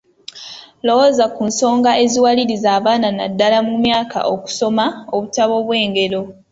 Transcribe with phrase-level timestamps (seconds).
[0.85, 4.85] Lowooza ku nsonga eziwaliriza abaana naddala mu myaka okusoma
[5.15, 6.21] obutabo bw’engero.